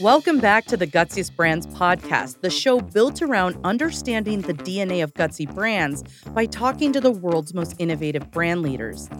[0.00, 5.12] Welcome back to the Gutsiest Brands podcast, the show built around understanding the DNA of
[5.12, 9.10] Gutsy brands by talking to the world's most innovative brand leaders.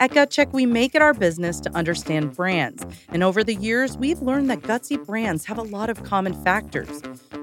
[0.00, 4.22] At GutCheck, we make it our business to understand brands, and over the years, we've
[4.22, 7.02] learned that Gutsy brands have a lot of common factors.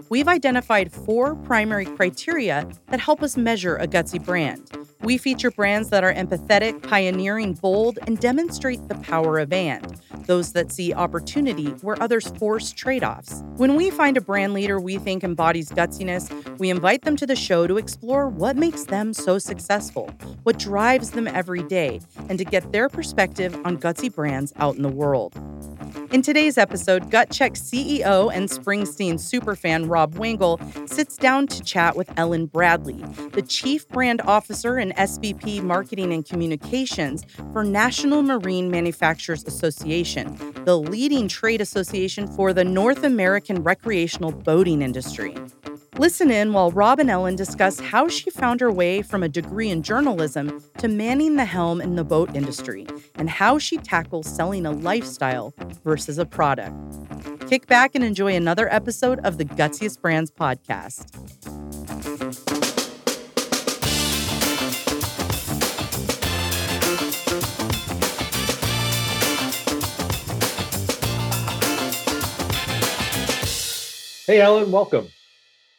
[0.09, 4.71] We've identified four primary criteria that help us measure a Gutsy brand.
[5.01, 10.53] We feature brands that are empathetic, pioneering, bold, and demonstrate the power of and, those
[10.53, 13.43] that see opportunity where others force trade offs.
[13.57, 17.35] When we find a brand leader we think embodies gutsiness, we invite them to the
[17.35, 20.09] show to explore what makes them so successful,
[20.43, 24.81] what drives them every day, and to get their perspective on gutsy brands out in
[24.81, 25.35] the world.
[26.11, 30.57] In today's episode, GutCheck CEO and Springsteen superfan Rob Wengel
[30.89, 36.25] sits down to chat with Ellen Bradley, the Chief Brand Officer and SVP Marketing and
[36.25, 44.31] Communications for National Marine Manufacturers Association, the leading trade association for the North American recreational
[44.31, 45.35] boating industry.
[45.97, 49.69] Listen in while Rob and Ellen discuss how she found her way from a degree
[49.69, 52.85] in journalism to manning the helm in the boat industry
[53.16, 56.75] and how she tackles selling a lifestyle versus a product.
[57.49, 61.27] Kick back and enjoy another episode of the Gutsiest Brands podcast.
[74.28, 75.08] Hey, Ellen, welcome.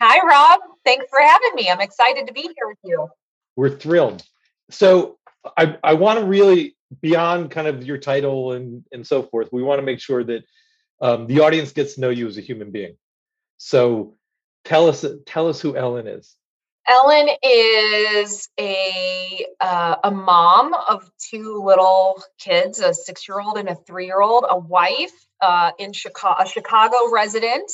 [0.01, 0.61] Hi, Rob.
[0.83, 1.69] Thanks for having me.
[1.69, 3.07] I'm excited to be here with you.
[3.57, 4.25] We're thrilled.
[4.71, 5.19] So,
[5.59, 9.63] I, I want to really, beyond kind of your title and, and so forth, we
[9.63, 10.45] want to make sure that
[11.03, 12.97] um, the audience gets to know you as a human being.
[13.59, 14.15] So,
[14.65, 16.35] tell us tell us who Ellen is.
[16.89, 23.69] Ellen is a uh, a mom of two little kids, a six year old and
[23.69, 25.13] a three year old, a wife
[25.43, 27.71] uh, in Chicago, a Chicago resident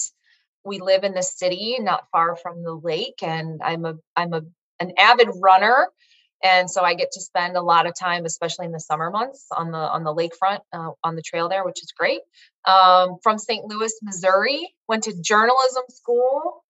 [0.65, 4.43] we live in the city not far from the lake and i'm a i'm a
[4.81, 5.89] an avid runner
[6.43, 9.47] and so i get to spend a lot of time especially in the summer months
[9.51, 12.21] on the on the lakefront uh, on the trail there which is great.
[12.65, 16.65] Um, from st louis missouri went to journalism school.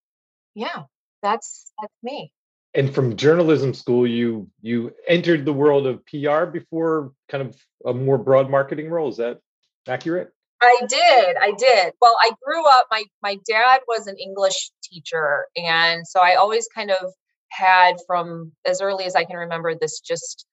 [0.55, 0.85] Yeah
[1.25, 2.31] that's that's me.
[2.75, 7.95] And from journalism school you you entered the world of pr before kind of a
[7.95, 9.41] more broad marketing role is that
[9.89, 10.34] accurate
[10.65, 11.37] I did.
[11.41, 11.93] I did.
[12.01, 16.69] Well, I grew up my my dad was an English teacher and so I always
[16.75, 17.13] kind of
[17.51, 20.47] had from as early as I can remember this just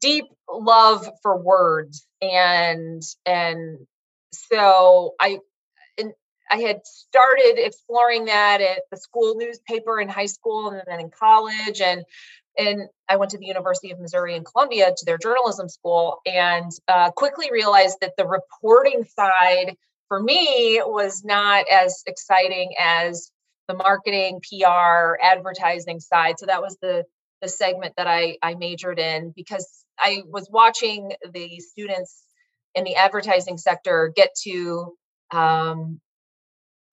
[0.00, 3.78] deep love for words and and
[4.32, 5.38] so I
[5.98, 6.12] and
[6.50, 11.10] I had started exploring that at the school newspaper in high school and then in
[11.10, 12.04] college and
[12.58, 16.70] and I went to the University of Missouri in Columbia to their journalism school and
[16.88, 19.76] uh, quickly realized that the reporting side
[20.08, 23.30] for me was not as exciting as
[23.68, 26.38] the marketing, PR, advertising side.
[26.38, 27.04] So that was the
[27.40, 29.66] the segment that I, I majored in because
[29.98, 32.22] I was watching the students
[32.74, 34.94] in the advertising sector get to
[35.30, 36.00] um,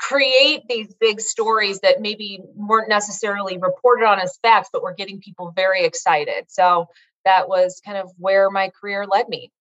[0.07, 5.19] create these big stories that maybe weren't necessarily reported on as facts, but were getting
[5.19, 6.45] people very excited.
[6.47, 6.88] So
[7.25, 9.51] that was kind of where my career led me.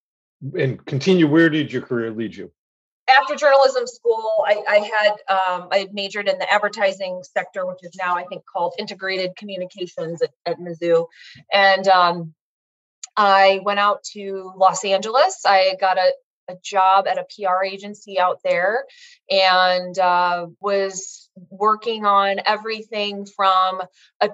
[0.59, 2.53] And continue, where did your career lead you?
[3.21, 7.78] After journalism school, I, I had um, I had majored in the advertising sector, which
[7.83, 11.07] is now I think called integrated communications at, at Mizzou,
[11.53, 12.34] and um,
[13.17, 15.43] I went out to Los Angeles.
[15.47, 16.13] I got a,
[16.49, 18.84] a job at a PR agency out there
[19.31, 23.83] and uh, was working on everything from
[24.21, 24.31] a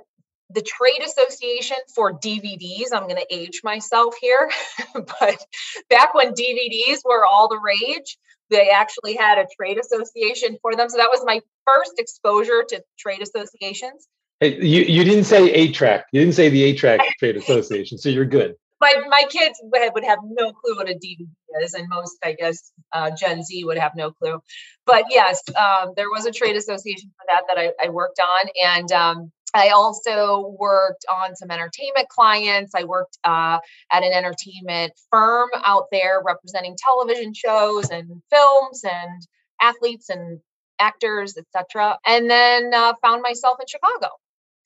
[0.55, 2.89] the trade association for DVDs.
[2.93, 4.50] I'm going to age myself here,
[4.95, 5.47] but
[5.89, 8.19] back when DVDs were all the rage,
[8.50, 10.91] they actually had a trade association for them.
[10.91, 14.06] So that was my first exposure to trade associations.
[14.41, 16.05] Hey, you, you didn't say 8 track.
[16.12, 17.97] You didn't say the 8 track trade association.
[17.97, 21.29] So you're good my my kids would have no clue what a DVD
[21.62, 24.40] is, and most, I guess, uh, Gen Z would have no clue.
[24.84, 28.49] But yes, um, there was a trade association for that that I, I worked on,
[28.64, 32.75] and um, I also worked on some entertainment clients.
[32.75, 33.61] I worked uh,
[33.93, 39.23] at an entertainment firm out there representing television shows and films and
[39.61, 40.40] athletes and
[40.81, 41.99] actors, etc.
[42.05, 44.08] And then uh, found myself in Chicago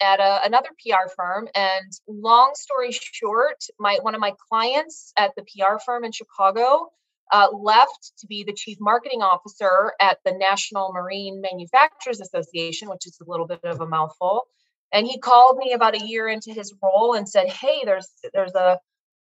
[0.01, 1.49] at a, another PR firm.
[1.55, 6.91] And long story short, my one of my clients at the PR firm in Chicago
[7.33, 13.07] uh, left to be the chief marketing officer at the National Marine Manufacturers Association, which
[13.07, 14.47] is a little bit of a mouthful.
[14.93, 18.55] And he called me about a year into his role and said, "Hey, there's there's
[18.55, 18.79] a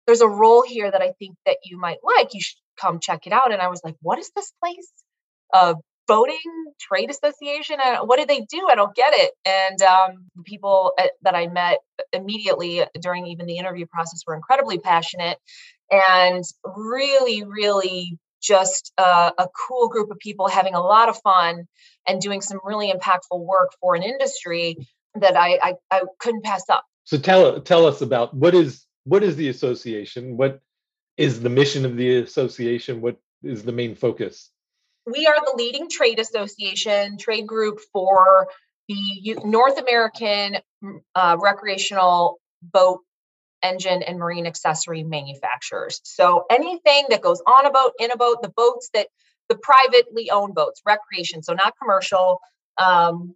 [0.06, 2.32] there's a role here that I think that you might like.
[2.32, 4.93] You should come check it out." And I was like, "What is this place?
[5.53, 5.75] A
[6.08, 6.38] boating
[6.81, 7.76] trade association?
[7.84, 8.66] And what do they do?
[8.69, 11.78] I don't get it." And um, the people that I met
[12.12, 15.38] immediately during even the interview process were incredibly passionate
[15.90, 21.66] and really, really just a, a, cool group of people having a lot of fun
[22.06, 24.76] and doing some really impactful work for an industry
[25.14, 26.84] that I, I, I couldn't pass up.
[27.04, 30.37] So tell tell us about what is what is the association?
[30.37, 30.61] What
[31.16, 33.00] is the mission of the association?
[33.00, 34.50] What is the main focus?
[35.10, 38.49] We are the leading trade association, trade group for
[38.88, 40.58] the North American
[41.14, 43.00] uh, recreational boat
[43.62, 46.00] engine and marine accessory manufacturers.
[46.05, 49.08] So anything that goes on a boat, in a boat, the boats that
[49.49, 52.40] the privately owned boats, recreation, so not commercial,
[52.81, 53.34] um,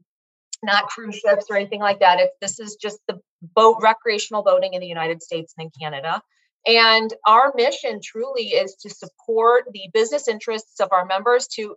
[0.63, 2.21] not cruise ships or anything like that.
[2.21, 6.23] If this is just the boat recreational boating in the United States and in Canada.
[6.67, 11.77] And our mission truly is to support the business interests of our members to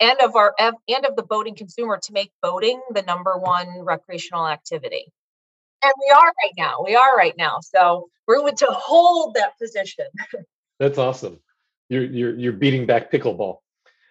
[0.00, 4.48] and of our and of the boating consumer to make boating the number one recreational
[4.48, 5.12] activity.
[5.82, 6.82] And we are right now.
[6.84, 7.58] We are right now.
[7.60, 10.06] So we're going to hold that position.
[10.78, 11.38] That's awesome.
[11.88, 13.58] You're you're you're beating back pickleball.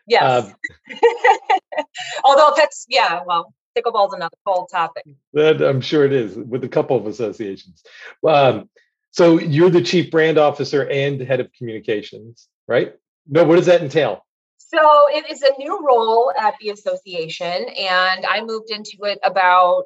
[0.07, 0.45] Yes.
[0.45, 0.55] Um,
[2.23, 5.03] Although that's yeah, well, pickleball's another whole topic.
[5.33, 7.83] That I'm sure it is with a couple of associations.
[8.27, 8.69] Um,
[9.11, 12.95] so you're the chief brand officer and head of communications, right?
[13.27, 14.25] No, what does that entail?
[14.57, 14.79] So
[15.09, 19.85] it is a new role at the association, and I moved into it about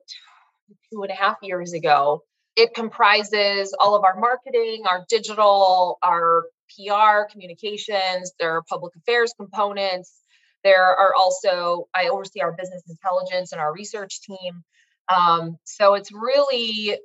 [0.92, 2.24] two and a half years ago.
[2.56, 6.44] It comprises all of our marketing, our digital, our
[6.76, 10.14] PR, communications, there are public affairs components.
[10.64, 14.64] There are also, I oversee our business intelligence and our research team.
[15.14, 16.98] Um, so it's really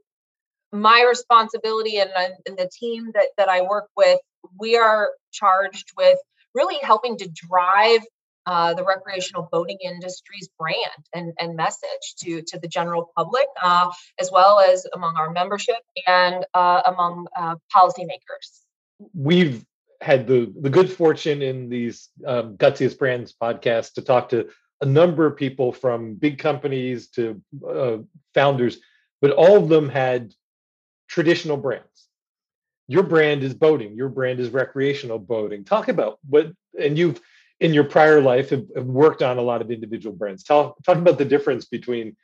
[0.72, 2.10] my responsibility and,
[2.46, 4.18] and the team that, that I work with.
[4.58, 6.18] We are charged with
[6.54, 8.00] really helping to drive
[8.46, 13.90] uh, the recreational boating industry's brand and, and message to, to the general public, uh,
[14.18, 15.76] as well as among our membership
[16.06, 18.62] and uh, among uh, policymakers.
[19.14, 19.64] We've
[20.00, 24.48] had the, the good fortune in these um, Gutsiest Brands podcasts to talk to
[24.80, 27.98] a number of people from big companies to uh,
[28.32, 28.78] founders,
[29.20, 30.32] but all of them had
[31.08, 32.08] traditional brands.
[32.86, 33.94] Your brand is boating.
[33.94, 35.64] Your brand is recreational boating.
[35.64, 37.20] Talk about what, and you've
[37.60, 40.44] in your prior life have, have, worked on a lot of individual brands.
[40.44, 42.16] Tell talk about the difference between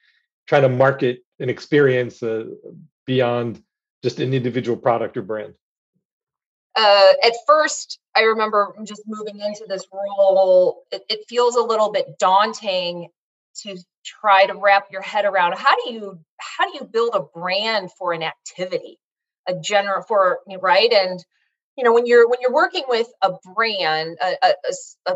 [0.46, 2.44] trying to market an experience uh,
[3.04, 3.62] beyond
[4.02, 5.54] just an individual product or brand.
[6.76, 10.84] Uh, at first, I remember just moving into this role.
[10.90, 13.08] It, it feels a little bit daunting
[13.62, 17.20] to try to wrap your head around how do you how do you build a
[17.20, 18.98] brand for an activity,
[19.48, 20.92] a general for right?
[20.92, 21.24] And
[21.76, 24.54] you know when you're when you're working with a brand a, a,
[25.06, 25.14] a,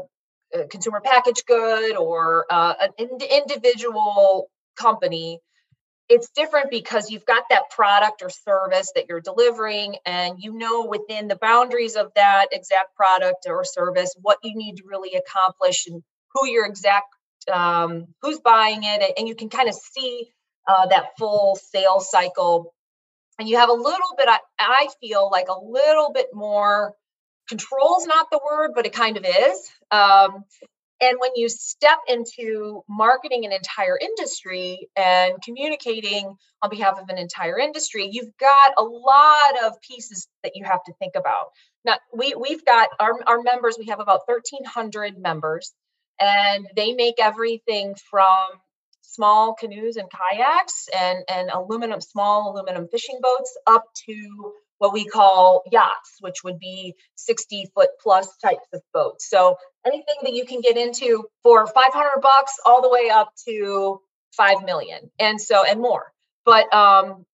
[0.60, 5.40] a consumer package good or uh, an ind- individual company
[6.08, 10.86] it's different because you've got that product or service that you're delivering and you know
[10.86, 15.86] within the boundaries of that exact product or service what you need to really accomplish
[15.86, 16.02] and
[16.34, 17.06] who your exact
[17.48, 20.30] um, who's buying it and you can kind of see
[20.66, 22.74] uh, that full sales cycle.
[23.38, 26.94] And you have a little bit I, I feel like a little bit more
[27.48, 30.44] control is not the word but it kind of is um,
[31.00, 37.16] and when you step into marketing an entire industry and communicating on behalf of an
[37.16, 41.46] entire industry you've got a lot of pieces that you have to think about.
[41.84, 45.72] Now we, we've got our, our members we have about 1300 members
[46.20, 48.46] and they make everything from
[49.02, 55.04] small canoes and kayaks and, and aluminum, small aluminum fishing boats up to what we
[55.04, 59.28] call yachts, which would be 60 foot plus types of boats.
[59.28, 64.00] So anything that you can get into for 500 bucks all the way up to
[64.36, 66.12] 5 million and so and more.
[66.44, 67.26] But um,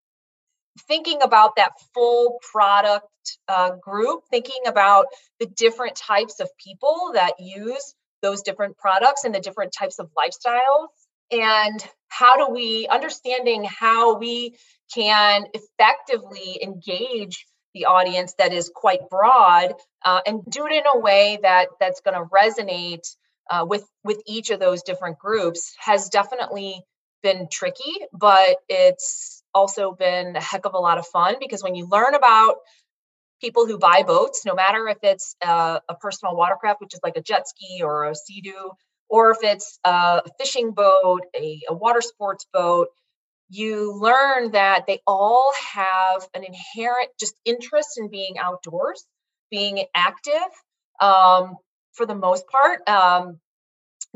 [0.89, 3.07] thinking about that full product
[3.49, 5.07] uh, group, thinking about
[5.39, 10.11] the different types of people that use those different products and the different types of
[10.19, 10.89] lifestyles.
[11.31, 14.57] And how do we understanding how we
[14.93, 20.99] can effectively engage the audience that is quite broad uh, and do it in a
[20.99, 23.07] way that that's going to resonate
[23.51, 26.83] uh, with with each of those different groups has definitely
[27.23, 31.75] been tricky but it's also been a heck of a lot of fun because when
[31.75, 32.57] you learn about
[33.45, 37.17] people who buy boats, no matter if it's a, a personal watercraft, which is like
[37.19, 38.71] a jet ski or a sea-doo,
[39.11, 42.89] or if it's a fishing boat, a, a water sports boat,
[43.51, 49.05] you learn that they all have an inherent just interest in being outdoors,
[49.51, 50.51] being active
[51.01, 51.57] um,
[51.93, 52.89] for the most part.
[52.89, 53.39] Um,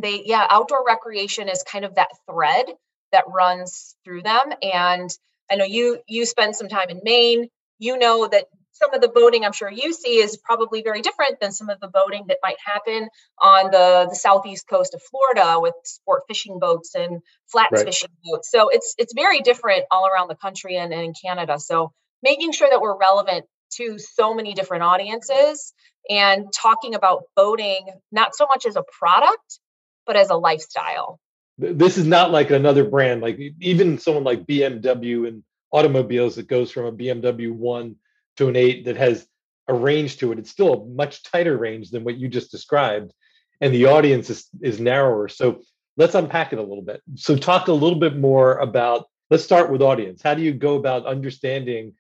[0.01, 2.65] they, yeah, outdoor recreation is kind of that thread
[3.13, 4.53] that runs through them.
[4.63, 5.11] And
[5.51, 7.49] I know you you spend some time in Maine.
[7.79, 8.47] You know that
[8.79, 11.81] some of the boating I'm sure you see is probably very different than some of
[11.81, 13.09] the boating that might happen
[13.41, 17.85] on the, the southeast coast of Florida with sport fishing boats and flats right.
[17.85, 18.51] fishing boats.
[18.51, 21.59] So it's it's very different all around the country and, and in Canada.
[21.59, 21.93] So
[22.23, 25.73] making sure that we're relevant to so many different audiences
[26.09, 29.61] and talking about boating not so much as a product
[30.07, 31.21] but as a lifestyle
[31.59, 36.71] this is not like another brand like even someone like bmw and automobiles that goes
[36.71, 37.97] from a bmw 1
[38.39, 39.27] to an 8 that has
[39.69, 40.39] a range to it.
[40.39, 43.13] It's still a much tighter range than what you just described
[43.61, 45.29] and the audience is, is narrower.
[45.29, 45.63] So
[45.97, 47.03] let's unpack it a little bit.
[47.17, 50.23] So talk a little bit more about let's start with audience.
[50.23, 51.95] How do you go about understanding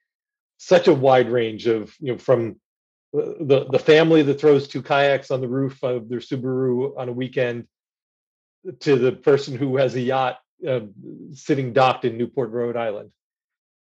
[0.56, 2.56] such a wide range of you know from
[3.12, 7.12] the the family that throws two kayaks on the roof of their Subaru on a
[7.12, 7.66] weekend
[8.80, 10.80] to the person who has a yacht uh,
[11.32, 13.10] sitting docked in Newport, Rhode Island?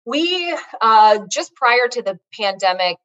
[0.06, 2.98] We uh, just prior to the pandemic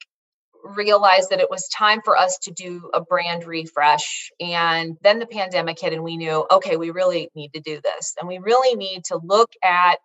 [0.63, 4.31] realized that it was time for us to do a brand refresh.
[4.39, 8.15] And then the pandemic hit, and we knew, okay, we really need to do this.
[8.19, 9.99] And we really need to look at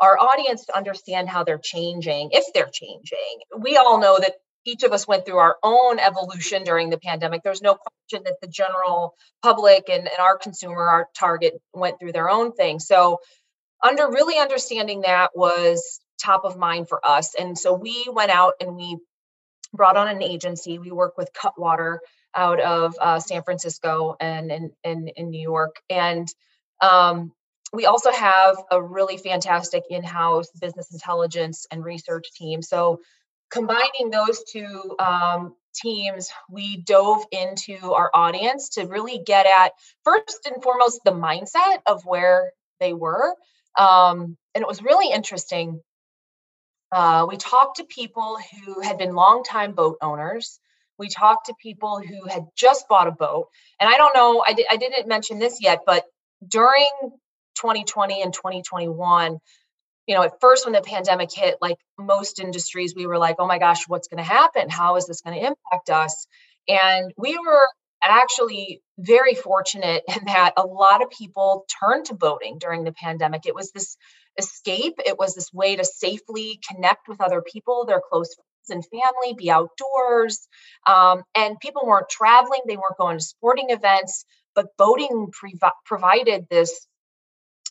[0.00, 3.40] our audience to understand how they're changing, if they're changing.
[3.58, 4.34] We all know that
[4.66, 7.42] each of us went through our own evolution during the pandemic.
[7.42, 12.12] There's no question that the general public and, and our consumer, our target, went through
[12.12, 12.80] their own thing.
[12.80, 13.18] So,
[13.82, 17.34] under really understanding that was top of mind for us.
[17.34, 18.98] And so we went out and we
[19.72, 20.78] brought on an agency.
[20.78, 22.00] We work with Cutwater
[22.34, 25.76] out of uh, San Francisco and in, in, in New York.
[25.90, 26.28] And
[26.80, 27.32] um,
[27.72, 32.62] we also have a really fantastic in-house business intelligence and research team.
[32.62, 33.00] So
[33.50, 39.72] combining those two um, teams, we dove into our audience to really get at
[40.04, 43.34] first and foremost the mindset of where they were.
[43.78, 45.80] Um, and it was really interesting.
[46.92, 50.60] Uh, we talked to people who had been longtime boat owners.
[50.98, 53.48] We talked to people who had just bought a boat.
[53.80, 56.04] And I don't know, I, I didn't mention this yet, but
[56.46, 56.88] during
[57.56, 59.38] 2020 and 2021,
[60.06, 63.46] you know, at first when the pandemic hit, like most industries, we were like, oh
[63.46, 64.68] my gosh, what's going to happen?
[64.70, 66.26] How is this going to impact us?
[66.68, 67.68] And we were
[68.02, 73.46] actually very fortunate in that a lot of people turned to boating during the pandemic.
[73.46, 73.96] It was this
[74.38, 79.02] escape, it was this way to safely connect with other people, their close friends and
[79.02, 80.46] family, be outdoors.
[80.86, 84.24] Um, and people weren't traveling, they weren't going to sporting events,
[84.54, 85.30] but boating
[85.84, 86.86] provided this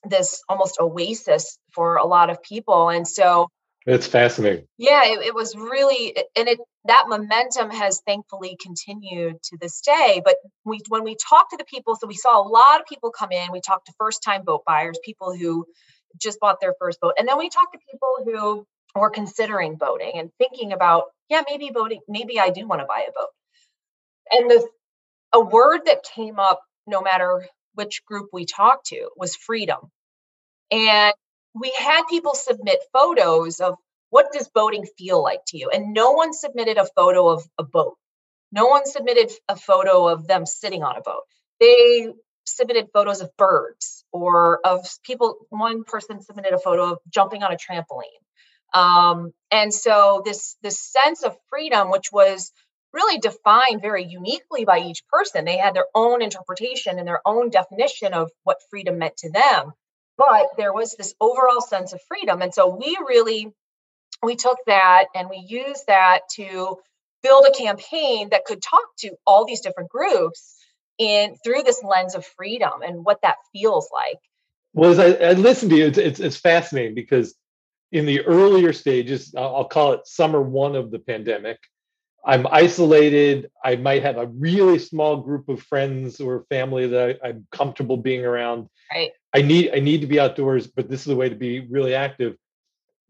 [0.07, 2.89] this almost oasis for a lot of people.
[2.89, 3.49] And so
[3.85, 4.65] it's fascinating.
[4.77, 10.23] Yeah, it, it, was really, and it that momentum has thankfully continued to this day.
[10.25, 13.11] But we, when we talked to the people, so we saw a lot of people
[13.11, 13.51] come in.
[13.51, 15.65] We talked to first-time boat buyers, people who
[16.21, 18.65] just bought their first boat, and then we talked to people who
[18.99, 23.05] were considering boating and thinking about, yeah, maybe boating, maybe I do want to buy
[23.07, 23.29] a boat.
[24.31, 24.67] And the
[25.33, 29.79] a word that came up, no matter which group we talked to, was freedom.
[30.71, 31.13] And
[31.53, 33.75] we had people submit photos of
[34.09, 35.69] what does boating feel like to you?
[35.73, 37.95] And no one submitted a photo of a boat.
[38.51, 41.23] No one submitted a photo of them sitting on a boat.
[41.59, 42.13] They
[42.45, 45.37] submitted photos of birds or of people.
[45.49, 48.21] One person submitted a photo of jumping on a trampoline.
[48.73, 52.51] Um, and so this this sense of freedom, which was
[52.93, 57.49] really defined very uniquely by each person, they had their own interpretation and their own
[57.49, 59.73] definition of what freedom meant to them
[60.17, 63.51] but there was this overall sense of freedom and so we really
[64.23, 66.77] we took that and we used that to
[67.23, 70.55] build a campaign that could talk to all these different groups
[70.97, 74.19] in through this lens of freedom and what that feels like
[74.73, 77.35] well as i, I listen to you it's, it's, it's fascinating because
[77.91, 81.59] in the earlier stages i'll call it summer one of the pandemic
[82.25, 83.51] I'm isolated.
[83.63, 87.97] I might have a really small group of friends or family that I, am comfortable
[87.97, 88.67] being around.
[88.91, 89.11] Right.
[89.33, 91.93] I need I need to be outdoors, but this is a way to be really
[91.93, 92.35] active.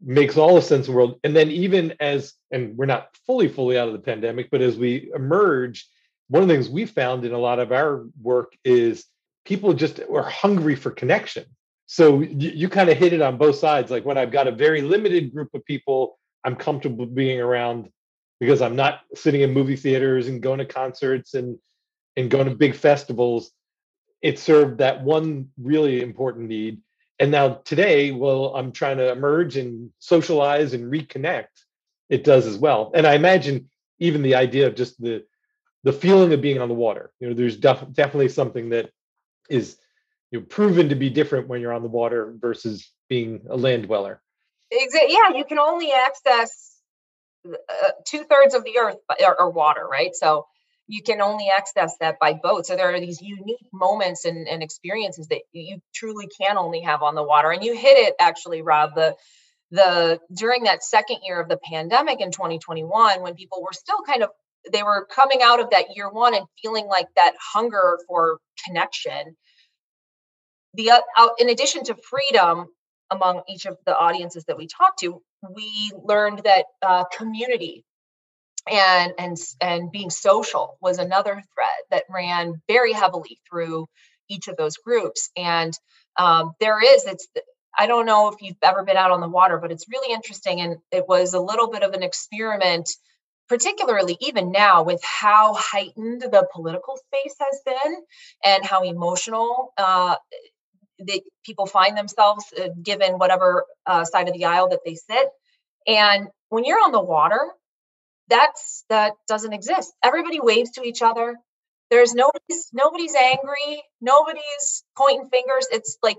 [0.02, 1.18] Makes all the sense in the world.
[1.24, 4.76] And then even as and we're not fully fully out of the pandemic, but as
[4.76, 5.88] we emerge,
[6.28, 9.04] one of the things we found in a lot of our work is
[9.44, 11.44] people just are hungry for connection.
[11.86, 13.90] So you, you kind of hit it on both sides.
[13.90, 17.90] Like when I've got a very limited group of people I'm comfortable being around
[18.38, 21.58] because I'm not sitting in movie theaters and going to concerts and
[22.16, 23.50] and going to big festivals.
[24.22, 26.80] It served that one really important need.
[27.18, 31.48] And now today, well, I'm trying to emerge and socialize and reconnect.
[32.08, 32.92] It does as well.
[32.94, 33.68] And I imagine
[33.98, 35.24] even the idea of just the
[35.86, 37.12] the feeling of being on the water.
[37.20, 38.90] You know, there's def- definitely something that
[39.48, 39.78] is
[40.32, 43.84] you know, proven to be different when you're on the water versus being a land
[43.84, 44.20] dweller.
[44.72, 45.12] Exactly.
[45.12, 46.80] Yeah, you can only access
[47.48, 48.96] uh, two thirds of the earth
[49.38, 50.12] are, water, right?
[50.12, 50.48] So
[50.88, 52.66] you can only access that by boat.
[52.66, 57.04] So there are these unique moments and, and experiences that you truly can only have
[57.04, 57.52] on the water.
[57.52, 58.96] And you hit it actually, Rob.
[58.96, 59.14] The
[59.70, 64.24] the during that second year of the pandemic in 2021, when people were still kind
[64.24, 64.30] of
[64.72, 69.36] they were coming out of that year one and feeling like that hunger for connection.
[70.74, 72.66] The uh, in addition to freedom
[73.10, 75.22] among each of the audiences that we talked to
[75.54, 77.84] we learned that uh, community
[78.70, 83.86] and and and being social was another thread that ran very heavily through
[84.28, 85.30] each of those groups.
[85.36, 85.72] And
[86.18, 87.28] um, there is it's
[87.78, 90.60] i don't know if you've ever been out on the water but it's really interesting
[90.62, 92.88] and it was a little bit of an experiment
[93.48, 97.96] particularly even now with how heightened the political space has been
[98.44, 100.16] and how emotional uh,
[101.00, 105.28] that people find themselves uh, given whatever uh, side of the aisle that they sit.
[105.86, 107.50] And when you're on the water
[108.28, 109.92] that's that doesn't exist.
[110.02, 111.36] Everybody waves to each other.
[111.90, 113.82] There's nobody's nobody's angry.
[114.00, 115.68] Nobody's pointing fingers.
[115.70, 116.18] It's like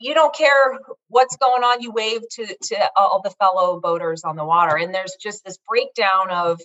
[0.00, 0.78] you don't care
[1.08, 4.76] what's going on you wave to to all the fellow boaters on the water.
[4.76, 6.60] And there's just this breakdown of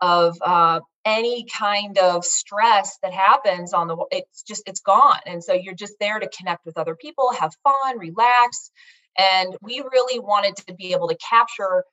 [0.00, 5.20] of uh, any kind of stress that happens on the it's just it's gone.
[5.26, 8.70] And so you're just there to connect with other people have fun relax.
[9.18, 11.84] And we really wanted to be able to capture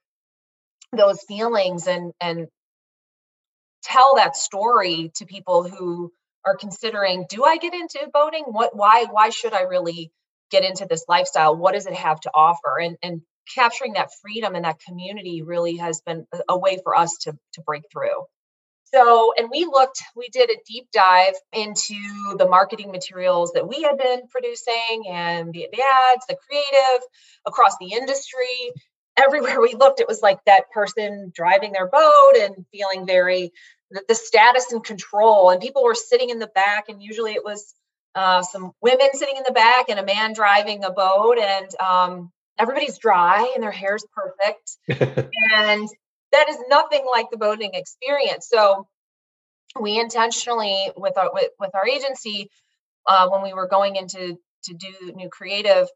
[0.93, 2.47] those feelings and and
[3.83, 6.11] tell that story to people who
[6.45, 8.43] are considering do i get into boating?
[8.47, 10.11] What why why should i really
[10.51, 12.79] get into this lifestyle what does it have to offer?
[12.79, 13.21] And and
[13.53, 17.61] capturing that freedom and that community really has been a way for us to to
[17.61, 18.25] break through.
[18.93, 21.95] So and we looked we did a deep dive into
[22.37, 27.07] the marketing materials that we had been producing and the, the ads the creative
[27.45, 28.71] across the industry.
[29.17, 33.53] Everywhere we looked it was like that person driving their boat and feeling very
[33.89, 37.43] the, the status and control and people were sitting in the back and usually it
[37.43, 37.73] was
[38.15, 42.31] uh, some women sitting in the back and a man driving a boat and um,
[42.57, 44.77] everybody's dry and their hair's perfect.
[45.53, 45.87] And
[46.31, 48.47] that is nothing like the boating experience.
[48.49, 48.87] So
[49.79, 52.49] we intentionally with our with, with our agency
[53.07, 55.87] uh, when we were going into to do new creative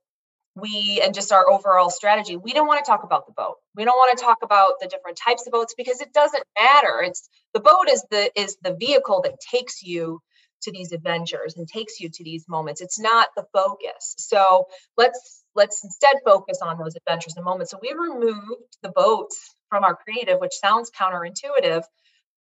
[0.56, 3.56] we and just our overall strategy we don't want to talk about the boat.
[3.76, 7.02] We don't want to talk about the different types of boats because it doesn't matter.
[7.04, 10.22] It's the boat is the is the vehicle that takes you
[10.64, 12.82] to these adventures and takes you to these moments.
[12.82, 14.16] It's not the focus.
[14.18, 14.66] So
[14.98, 17.72] let's let's instead focus on those adventures and moments.
[17.72, 21.84] So we removed the boats from our creative which sounds counterintuitive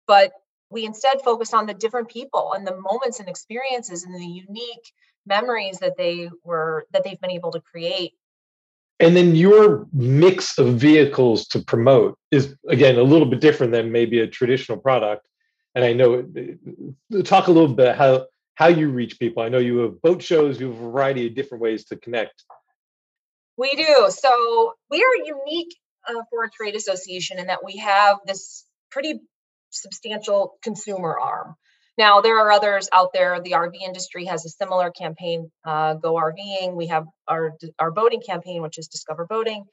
[0.08, 0.32] but
[0.70, 4.92] we instead focused on the different people and the moments and experiences and the unique
[5.26, 8.14] memories that they were that they've been able to create.
[9.00, 13.92] And then your mix of vehicles to promote is again a little bit different than
[13.92, 15.28] maybe a traditional product
[15.78, 16.26] and I know
[17.24, 19.44] talk a little bit how how you reach people.
[19.44, 22.44] I know you have boat shows, you have a variety of different ways to connect.
[23.58, 24.10] We do.
[24.10, 25.76] So we are unique
[26.10, 29.20] uh, for a trade association in that we have this pretty
[29.70, 31.54] substantial consumer arm.
[31.96, 33.40] Now there are others out there.
[33.40, 36.74] The RV industry has a similar campaign, uh, Go RVing.
[36.74, 39.66] We have our our boating campaign, which is Discover Boating.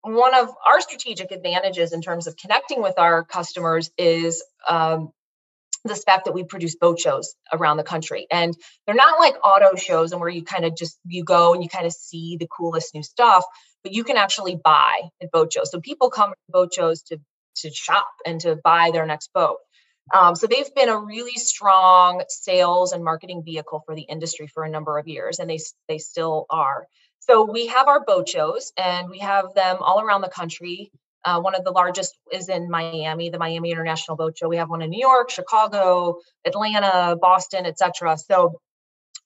[0.00, 5.12] One of our strategic advantages in terms of connecting with our customers is um,
[5.84, 8.26] this fact that we produce boat shows around the country.
[8.30, 11.62] And they're not like auto shows and where you kind of just you go and
[11.62, 13.44] you kind of see the coolest new stuff
[13.82, 15.70] but you can actually buy at boat shows.
[15.70, 17.18] So people come to boat shows to
[17.56, 19.58] to shop and to buy their next boat.
[20.14, 24.64] Um, so they've been a really strong sales and marketing vehicle for the industry for
[24.64, 26.86] a number of years and they they still are.
[27.20, 30.90] So we have our boat shows and we have them all around the country
[31.24, 34.48] uh, one of the largest is in Miami, the Miami International Boat Show.
[34.48, 38.16] We have one in New York, Chicago, Atlanta, Boston, etc.
[38.18, 38.60] So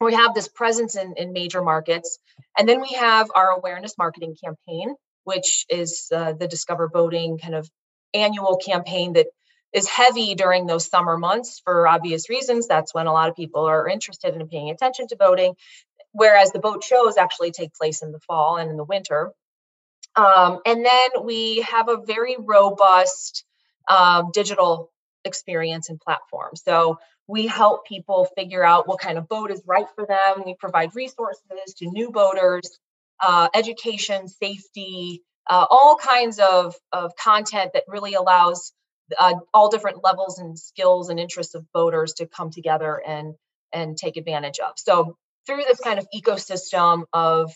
[0.00, 2.18] we have this presence in, in major markets.
[2.58, 7.54] And then we have our awareness marketing campaign, which is uh, the Discover Boating kind
[7.54, 7.68] of
[8.12, 9.26] annual campaign that
[9.72, 12.66] is heavy during those summer months for obvious reasons.
[12.66, 15.54] That's when a lot of people are interested in paying attention to boating.
[16.12, 19.32] Whereas the boat shows actually take place in the fall and in the winter.
[20.16, 23.44] Um, and then we have a very robust
[23.88, 24.90] um, digital
[25.24, 26.52] experience and platform.
[26.54, 26.98] So
[27.28, 30.44] we help people figure out what kind of boat is right for them.
[30.46, 32.78] We provide resources to new boaters,
[33.20, 38.72] uh, education, safety, uh, all kinds of, of content that really allows
[39.18, 43.34] uh, all different levels and skills and interests of boaters to come together and
[43.72, 44.72] and take advantage of.
[44.76, 47.52] So through this kind of ecosystem of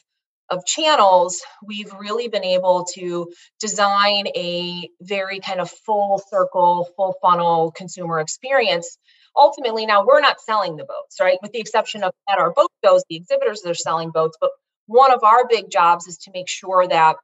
[0.50, 7.14] of channels, we've really been able to design a very kind of full circle, full
[7.22, 8.98] funnel consumer experience.
[9.36, 11.38] Ultimately, now we're not selling the boats, right?
[11.40, 14.50] With the exception of at our boat shows, the exhibitors are selling boats, but
[14.86, 17.16] one of our big jobs is to make sure that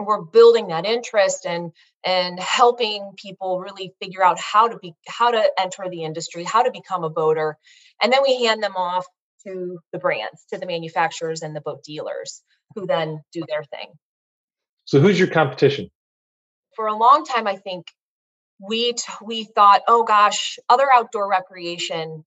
[0.00, 1.72] we're building that interest and
[2.04, 6.62] and helping people really figure out how to be how to enter the industry how
[6.62, 7.56] to become a boater
[8.02, 9.06] and then we hand them off
[9.46, 12.42] to the brands to the manufacturers and the boat dealers
[12.74, 13.88] who then do their thing.
[14.84, 15.90] So who's your competition?
[16.76, 17.86] For a long time i think
[18.58, 22.24] we t- we thought oh gosh other outdoor recreation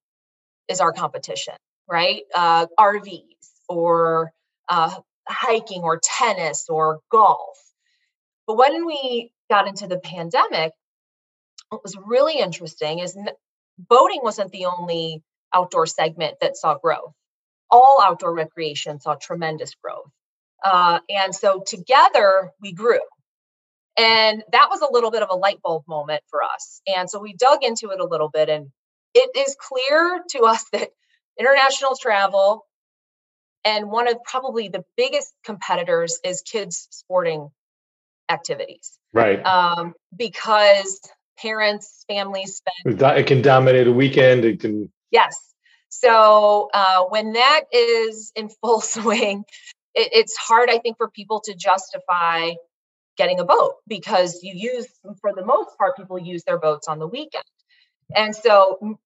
[0.67, 1.56] is our competition
[1.88, 2.23] right?
[2.34, 3.21] Uh, rvs
[3.69, 4.32] or
[4.69, 4.93] uh,
[5.28, 7.58] hiking or tennis or golf.
[8.47, 10.73] But when we got into the pandemic,
[11.69, 13.17] what was really interesting is
[13.78, 17.13] boating wasn't the only outdoor segment that saw growth.
[17.69, 20.09] All outdoor recreation saw tremendous growth.
[20.63, 23.01] Uh, and so together we grew.
[23.97, 26.81] And that was a little bit of a light bulb moment for us.
[26.87, 28.49] And so we dug into it a little bit.
[28.49, 28.69] And
[29.13, 30.89] it is clear to us that
[31.39, 32.65] international travel
[33.65, 37.49] and one of probably the biggest competitors is kids sporting
[38.29, 38.99] activities.
[39.13, 39.43] Right.
[39.45, 40.99] Um, because
[41.37, 43.01] parents, families spend.
[43.01, 44.45] It can dominate a weekend.
[44.45, 44.91] It can.
[45.13, 45.38] Yes.
[45.89, 49.45] So uh, when that is in full swing,
[49.95, 52.52] it, it's hard, I think, for people to justify
[53.17, 54.88] getting a boat because you use,
[55.21, 57.45] for the most part, people use their boats on the weekend.
[58.15, 58.97] And so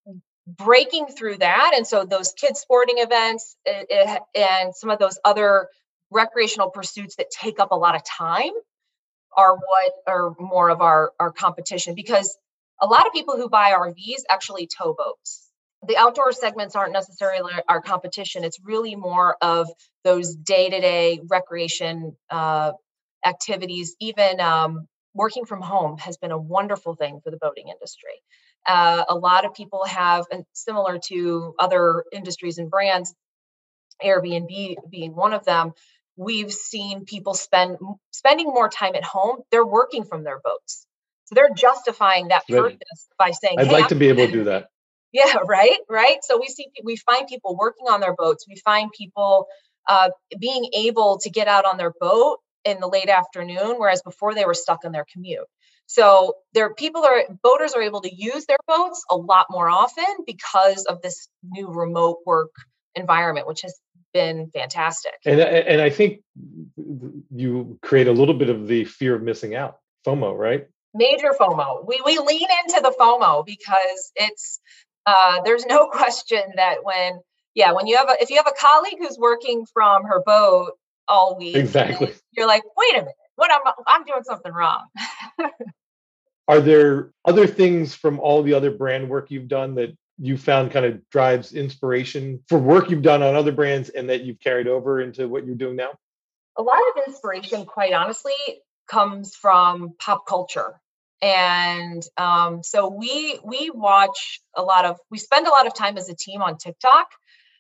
[0.48, 5.20] breaking through that and so those kids sporting events it, it, and some of those
[5.26, 5.67] other
[6.12, 8.52] recreational pursuits that take up a lot of time
[9.38, 12.38] are what are more of our our competition because
[12.82, 15.46] a lot of people who buy RVs actually tow boats.
[15.88, 18.43] The outdoor segments aren't necessarily our competition.
[18.43, 19.67] It's really more of
[20.04, 22.73] those day-to-day recreation uh,
[23.26, 23.95] activities.
[24.00, 28.21] Even um, working from home has been a wonderful thing for the boating industry.
[28.67, 33.13] Uh, a lot of people have, and similar to other industries and brands,
[34.04, 35.71] Airbnb being one of them,
[36.17, 37.78] we've seen people spend
[38.12, 39.38] spending more time at home.
[39.52, 40.86] They're working from their boats,
[41.26, 44.32] so they're justifying that purpose by saying, "I'd hey, like I'm to be able to
[44.32, 44.69] do that."
[45.12, 46.17] Yeah, right, right.
[46.22, 48.46] So we see we find people working on their boats.
[48.48, 49.48] We find people
[49.88, 54.36] uh, being able to get out on their boat in the late afternoon, whereas before
[54.36, 55.48] they were stuck in their commute.
[55.86, 60.04] So there people are boaters are able to use their boats a lot more often
[60.26, 62.52] because of this new remote work
[62.93, 63.74] environment, which has
[64.13, 65.13] been fantastic.
[65.26, 66.22] And and I think
[67.34, 70.67] you create a little bit of the fear of missing out, FOMO, right?
[70.93, 71.88] Major FOMO.
[71.88, 74.60] We we lean into the FOMO because it's
[75.08, 77.20] uh, there's no question that when
[77.56, 80.74] yeah when you have a if you have a colleague who's working from her boat
[81.08, 84.86] all week, exactly, you're like, wait a minute, what I'm I'm doing something wrong.
[86.50, 90.72] Are there other things from all the other brand work you've done that you found
[90.72, 94.67] kind of drives inspiration for work you've done on other brands and that you've carried
[94.67, 95.89] over into what you're doing now?
[96.58, 98.34] A lot of inspiration, quite honestly,
[98.88, 100.80] comes from pop culture.
[101.21, 105.97] And um, so we we watch a lot of we spend a lot of time
[105.97, 107.08] as a team on TikTok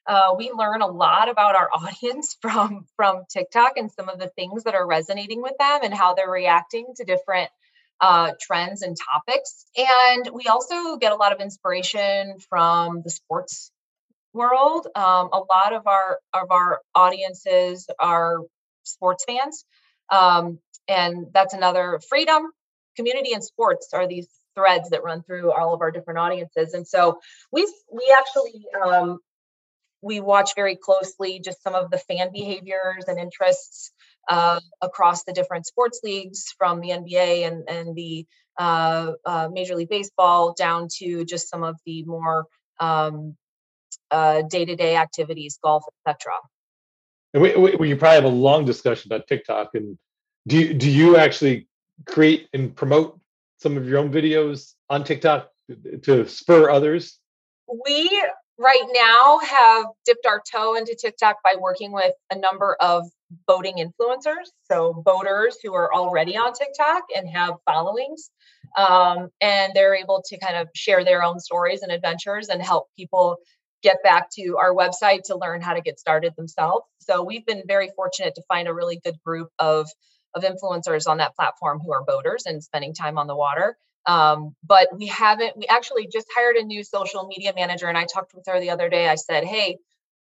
[0.07, 4.29] uh, we learn a lot about our audience from from TikTok and some of the
[4.35, 7.49] things that are resonating with them and how they're reacting to different
[7.99, 9.65] uh, trends and topics.
[9.75, 13.71] And we also get a lot of inspiration from the sports
[14.33, 14.87] world.
[14.95, 18.39] Um, a lot of our of our audiences are
[18.83, 19.65] sports fans,
[20.09, 22.51] um, and that's another freedom,
[22.97, 26.73] community, and sports are these threads that run through all of our different audiences.
[26.73, 27.19] And so
[27.51, 29.19] we we actually um,
[30.01, 33.91] we watch very closely just some of the fan behaviors and interests
[34.29, 38.25] uh, across the different sports leagues from the NBA and, and the
[38.59, 42.45] uh, uh, Major League Baseball down to just some of the more
[42.79, 43.35] um,
[44.11, 46.33] uh, day-to-day activities, golf, etc.
[47.33, 49.71] And we, we, we probably have a long discussion about TikTok.
[49.73, 49.97] And
[50.47, 51.66] do you, do you actually
[52.05, 53.19] create and promote
[53.57, 55.49] some of your own videos on TikTok
[56.03, 57.19] to spur others?
[57.85, 58.23] We
[58.59, 63.05] right now have dipped our toe into TikTok by working with a number of
[63.45, 64.47] boating influencers.
[64.71, 68.29] So, boaters who are already on TikTok and have followings.
[68.77, 72.87] Um, and they're able to kind of share their own stories and adventures and help
[72.97, 73.37] people
[73.83, 76.85] get back to our website to learn how to get started themselves.
[76.99, 79.87] So we've been very fortunate to find a really good group of
[80.37, 83.77] of influencers on that platform who are boaters and spending time on the water.
[84.05, 85.57] Um, but we haven't.
[85.57, 88.69] We actually just hired a new social media manager, and I talked with her the
[88.69, 89.09] other day.
[89.09, 89.79] I said, "Hey,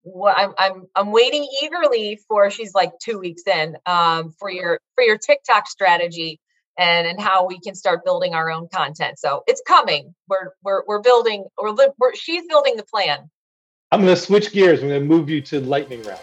[0.03, 4.81] what I'm I'm I'm waiting eagerly for." She's like two weeks in um, for your
[4.95, 6.41] for your TikTok strategy
[6.79, 9.19] and and how we can start building our own content.
[9.19, 10.15] So it's coming.
[10.29, 11.45] We're we're we're building.
[11.61, 13.31] We're, we're she's building the plan.
[13.93, 14.83] I'm going to switch gears.
[14.83, 16.21] I'm going to move you to lightning round.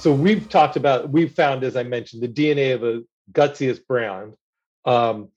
[0.00, 4.32] So we've talked about, we've found, as I mentioned, the DNA of a gutsiest brand.
[4.86, 5.28] Um,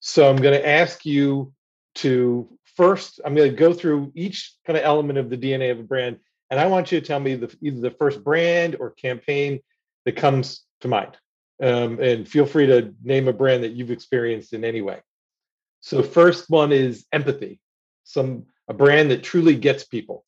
[0.00, 1.54] so I'm going to ask you
[1.96, 5.80] to first, I'm going to go through each kind of element of the DNA of
[5.80, 6.18] a brand,
[6.50, 9.60] and I want you to tell me the, either the first brand or campaign
[10.04, 11.16] that comes to mind.
[11.62, 15.00] Um, and feel free to name a brand that you've experienced in any way.
[15.80, 17.60] So first one is empathy,
[18.04, 20.26] some a brand that truly gets people.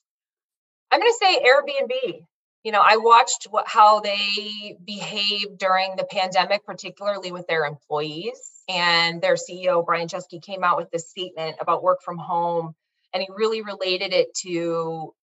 [0.90, 2.24] I'm going to say Airbnb
[2.68, 8.38] you know, I watched what, how they behaved during the pandemic, particularly with their employees.
[8.68, 12.74] And their CEO, Brian Chesky, came out with this statement about work from home,
[13.14, 15.14] and he really related it to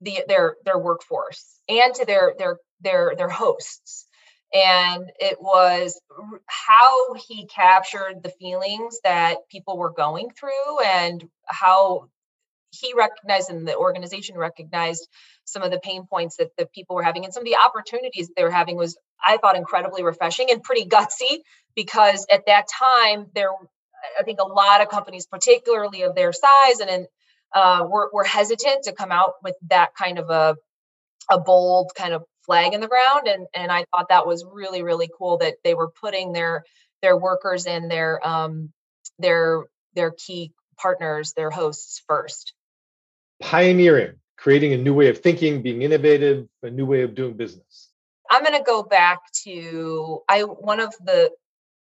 [0.00, 4.06] the their their workforce and to their their their their hosts.
[4.54, 6.00] And it was
[6.46, 12.10] how he captured the feelings that people were going through and how
[12.70, 15.08] he recognized and the organization recognized
[15.46, 18.30] some of the pain points that the people were having and some of the opportunities
[18.36, 21.40] they were having was i thought incredibly refreshing and pretty gutsy
[21.74, 23.50] because at that time there
[24.18, 27.06] i think a lot of companies particularly of their size and in,
[27.54, 30.56] uh, were, were hesitant to come out with that kind of a
[31.30, 34.82] a bold kind of flag in the ground and and i thought that was really
[34.82, 36.64] really cool that they were putting their
[37.02, 38.72] their workers and their um
[39.18, 42.52] their their key partners their hosts first.
[43.40, 47.90] Pioneering, creating a new way of thinking, being innovative, a new way of doing business?
[48.30, 51.30] I'm going to go back to I one of the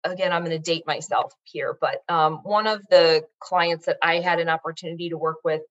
[0.03, 4.19] again I'm going to date myself here, but um, one of the clients that I
[4.19, 5.61] had an opportunity to work with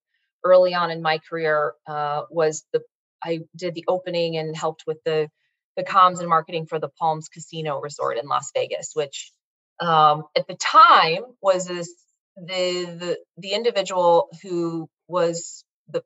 [0.45, 2.83] early on in my career uh, was the
[3.23, 5.29] I did the opening and helped with the
[5.77, 9.33] the comms and marketing for the Palms Casino Resort in Las Vegas, which
[9.81, 11.93] um, at the time was this
[12.37, 16.03] the the the individual who was the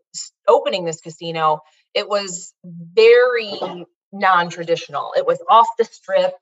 [0.48, 1.60] opening this casino,
[1.94, 3.58] it was very
[4.12, 5.12] non-traditional.
[5.16, 6.34] It was off the strip.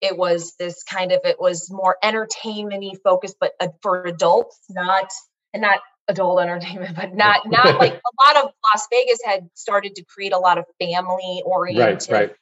[0.00, 5.10] It was this kind of it was more entertainment-y focused, but uh, for adults, not
[5.52, 9.94] and not adult entertainment, but not not like a lot of Las Vegas had started
[9.96, 12.36] to create a lot of family oriented right, right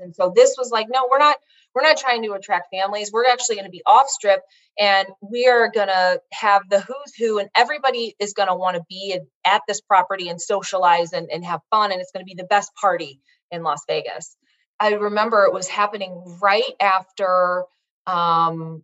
[0.00, 1.36] and so this was like no we're not
[1.76, 3.12] we're not trying to attract families.
[3.12, 4.40] We're actually going to be off strip
[4.78, 8.78] and we are going to have the who's who and everybody is going to want
[8.78, 12.26] to be at this property and socialize and, and have fun and it's going to
[12.26, 14.38] be the best party in las vegas.
[14.80, 17.64] I remember it was happening right after
[18.06, 18.82] um,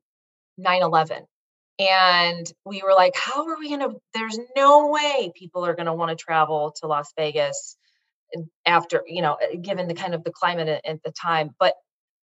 [0.60, 1.22] 9-11
[1.78, 5.86] and we were like how are we going to there's no way people are going
[5.86, 7.78] to want to travel to las vegas
[8.66, 11.54] after you know given the kind of the climate at, the time.
[11.58, 11.72] But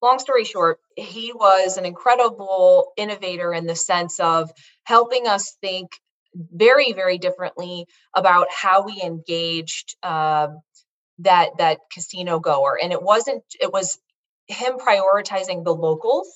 [0.03, 4.51] long story short he was an incredible innovator in the sense of
[4.85, 5.91] helping us think
[6.35, 10.49] very very differently about how we engaged uh,
[11.19, 12.79] that that casino goer.
[12.83, 13.99] And it wasn't it was
[14.47, 16.29] him prioritizing the locals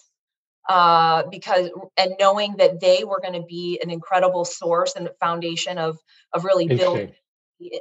[0.69, 5.79] uh, because and knowing that they were going to be an incredible source and foundation
[5.79, 5.99] of
[6.33, 7.13] of really building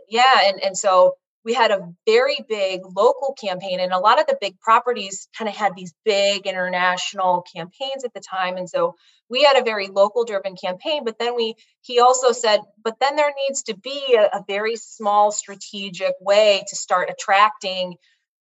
[0.10, 1.16] yeah and and so
[1.46, 5.48] we had a very big local campaign and a lot of the big properties kind
[5.48, 8.96] of had these big international campaigns at the time and so
[9.30, 13.16] we had a very local driven campaign but then we he also said but then
[13.16, 17.96] there needs to be a, a very small strategic way to start attracting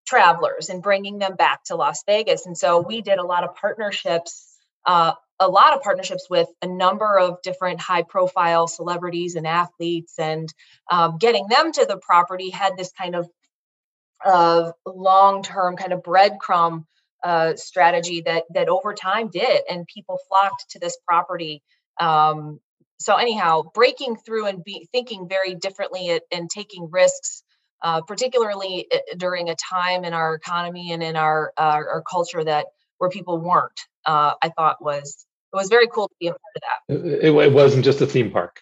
[0.07, 3.55] travelers and bringing them back to las vegas and so we did a lot of
[3.55, 9.47] partnerships uh, a lot of partnerships with a number of different high profile celebrities and
[9.47, 10.49] athletes and
[10.91, 13.29] um, getting them to the property had this kind of
[14.25, 16.85] of long term kind of breadcrumb
[17.23, 21.63] uh, strategy that that over time did and people flocked to this property.
[22.01, 22.61] Um,
[22.99, 27.43] so anyhow breaking through and be thinking very differently at, and taking risks
[27.85, 32.43] uh, particularly uh, during a time in our economy and in our, our, our culture
[32.43, 32.67] that
[32.97, 36.41] where people weren't uh, I thought was it was very cool to be a part
[36.57, 37.27] of that.
[37.27, 38.61] It, it, wasn't just a theme park.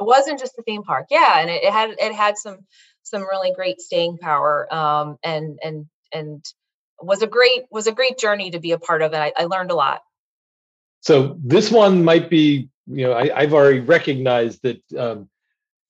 [0.00, 2.58] It wasn't just a theme park, yeah, and it, it had it had some
[3.02, 6.44] some really great staying power, um, and and and
[7.00, 9.44] was a great was a great journey to be a part of, and I, I
[9.44, 10.02] learned a lot.
[11.00, 15.28] So this one might be, you know, I, have already recognized that um,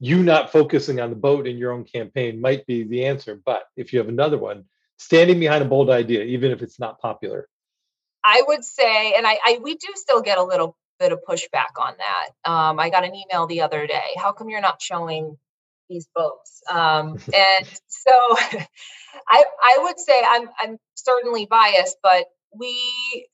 [0.00, 3.40] you not focusing on the boat in your own campaign might be the answer.
[3.44, 4.64] But if you have another one,
[4.96, 7.48] standing behind a bold idea, even if it's not popular.
[8.24, 11.80] I would say, and I, I we do still get a little bit of pushback
[11.80, 12.50] on that.
[12.50, 14.14] Um, I got an email the other day.
[14.16, 15.36] How come you're not showing
[15.88, 16.62] these boats?
[16.70, 18.12] Um, and so,
[19.28, 23.26] I I would say I'm I'm certainly biased, but we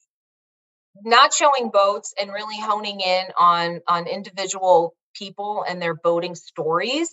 [1.04, 7.10] not showing boats and really honing in on on individual people and their boating stories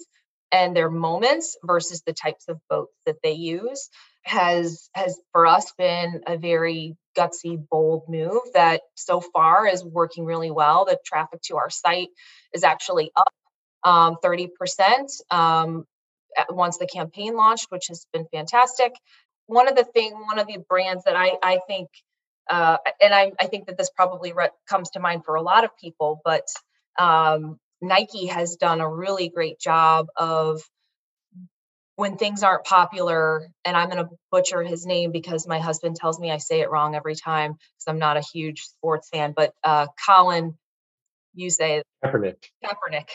[0.51, 3.89] and their moments versus the types of boats that they use
[4.25, 10.25] has has for us been a very gutsy bold move that so far is working
[10.25, 10.85] really well.
[10.85, 12.09] The traffic to our site
[12.53, 13.31] is actually up
[13.83, 14.49] um, 30%
[15.31, 15.85] um,
[16.49, 18.93] once the campaign launched which has been fantastic.
[19.45, 21.89] One of the thing one of the brands that i i think
[22.49, 25.63] uh, and I, I think that this probably re- comes to mind for a lot
[25.63, 26.43] of people, but
[26.99, 30.61] um, Nike has done a really great job of
[31.95, 36.19] when things aren't popular, and I'm going to butcher his name because my husband tells
[36.19, 39.53] me I say it wrong every time because I'm not a huge sports fan, but
[39.63, 40.57] uh, Colin,
[41.33, 42.43] you say Kaepernick.
[42.63, 43.09] Kaepernick.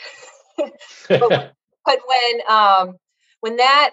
[1.08, 2.96] but, but when um,
[3.40, 3.90] when that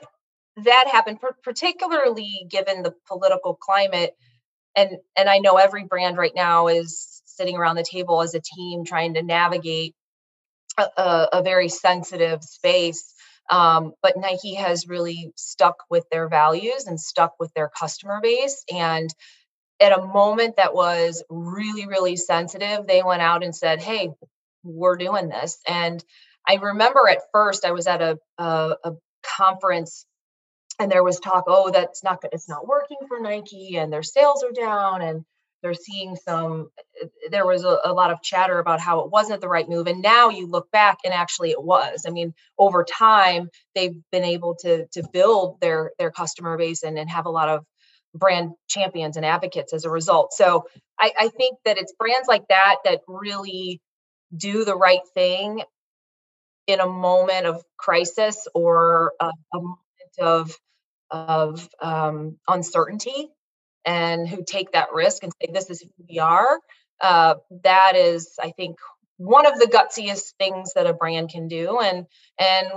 [0.64, 4.16] that happened, particularly given the political climate,
[4.76, 8.42] and and I know every brand right now is sitting around the table as a
[8.42, 9.96] team trying to navigate
[10.78, 13.14] a, a very sensitive space.
[13.50, 18.64] Um, but Nike has really stuck with their values and stuck with their customer base.
[18.74, 19.10] And
[19.80, 24.10] at a moment that was really, really sensitive, they went out and said, Hey,
[24.64, 25.60] we're doing this.
[25.68, 26.04] And
[26.48, 28.92] I remember at first I was at a, a, a
[29.38, 30.06] conference
[30.80, 32.32] and there was talk, oh, that's not good.
[32.34, 35.26] it's not working for Nike and their sales are down and
[35.62, 36.70] they're seeing some
[37.02, 39.88] eh, there was a, a, lot of chatter about how it wasn't the right move
[39.88, 42.06] and now you look back and actually it was.
[42.08, 46.98] I mean over time they've been able to to build their their customer base and,
[46.98, 47.66] and have a lot of
[48.14, 50.34] brand champions and advocates as a result.
[50.34, 50.66] So
[51.00, 53.82] I, I think that it's brands like that that really
[54.36, 55.62] do the right thing
[56.68, 59.80] in a moment of crisis or a, a moment
[60.20, 60.58] of
[61.10, 63.30] of um, uncertainty
[63.88, 66.60] and who take that risk and say this is who we are
[67.02, 68.78] uh, that is i think
[69.18, 72.06] one of the gutsiest things that a brand can do and
[72.40, 72.68] and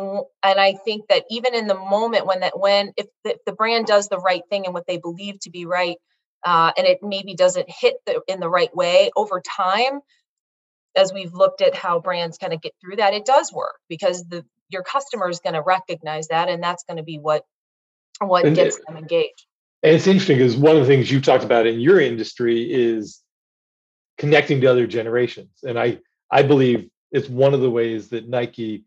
[0.43, 3.53] and i think that even in the moment when that when if the, if the
[3.53, 5.97] brand does the right thing and what they believe to be right
[6.43, 10.01] uh, and it maybe doesn't hit the, in the right way over time
[10.97, 14.25] as we've looked at how brands kind of get through that it does work because
[14.29, 17.45] the your customer is going to recognize that and that's going to be what
[18.21, 19.47] what and gets it, them engaged
[19.83, 23.21] and it's interesting because one of the things you've talked about in your industry is
[24.19, 25.51] connecting to other generations.
[25.67, 25.99] And I,
[26.31, 28.85] I believe it's one of the ways that Nike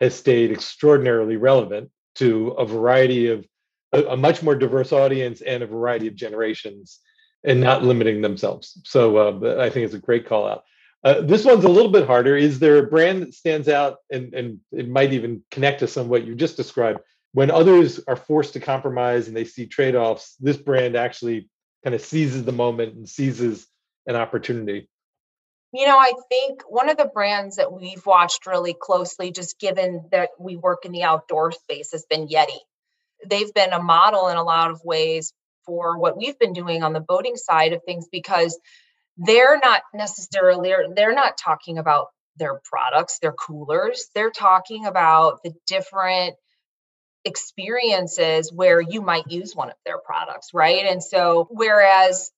[0.00, 3.46] has stayed extraordinarily relevant to a variety of
[3.92, 7.00] a, a much more diverse audience and a variety of generations
[7.42, 8.78] and not limiting themselves.
[8.84, 10.64] So uh, I think it's a great call out.
[11.02, 12.36] Uh, this one's a little bit harder.
[12.36, 16.08] Is there a brand that stands out and, and it might even connect to some
[16.08, 17.00] what you just described
[17.34, 21.50] when others are forced to compromise and they see trade-offs this brand actually
[21.82, 23.66] kind of seizes the moment and seizes
[24.06, 24.88] an opportunity.
[25.72, 30.08] You know i think one of the brands that we've watched really closely just given
[30.12, 32.60] that we work in the outdoor space has been yeti.
[33.26, 35.32] They've been a model in a lot of ways
[35.66, 38.58] for what we've been doing on the boating side of things because
[39.16, 44.10] they're not necessarily they're not talking about their products their coolers.
[44.14, 46.34] They're talking about the different
[47.24, 50.84] experiences where you might use one of their products, right?
[50.86, 52.30] And so, whereas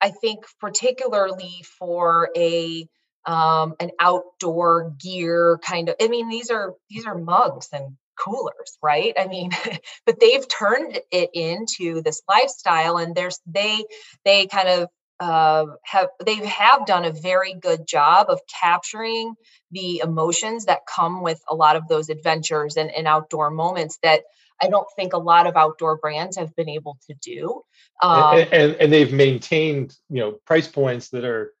[0.00, 2.88] I think particularly for a
[3.26, 8.78] um, an outdoor gear kind of, I mean, these are these are mugs and coolers,
[8.82, 9.14] right?
[9.18, 9.50] I mean,
[10.06, 13.84] but they've turned it into this lifestyle, and there's they
[14.24, 14.88] they kind of
[15.20, 19.34] uh, have they have done a very good job of capturing
[19.70, 24.22] the emotions that come with a lot of those adventures and, and outdoor moments that
[24.62, 27.62] I don't think a lot of outdoor brands have been able to do.
[28.02, 31.52] Um, and, and, and they've maintained you know price points that are